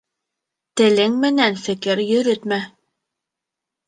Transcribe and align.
Телең 0.79 1.19
менән 1.25 1.59
фекер 1.65 2.01
йөрөтмә 2.05 2.59